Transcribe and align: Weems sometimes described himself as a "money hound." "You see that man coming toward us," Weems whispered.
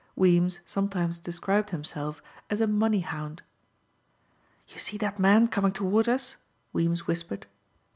Weems 0.15 0.61
sometimes 0.65 1.19
described 1.19 1.69
himself 1.69 2.23
as 2.49 2.59
a 2.59 2.65
"money 2.65 3.01
hound." 3.01 3.43
"You 4.69 4.79
see 4.79 4.97
that 4.97 5.19
man 5.19 5.47
coming 5.47 5.73
toward 5.73 6.09
us," 6.09 6.37
Weems 6.73 7.05
whispered. 7.05 7.45